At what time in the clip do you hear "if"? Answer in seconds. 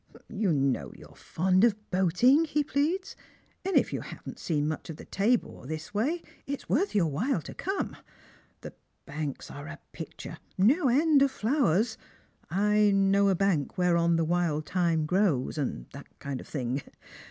3.77-3.93